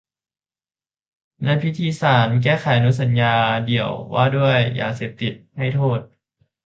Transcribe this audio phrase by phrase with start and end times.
[1.43, 3.33] และพิธีสารแก้ไขอนุสัญญา
[3.65, 5.99] เดี่ยวว่าด้วยยาเสพติดให้โทษ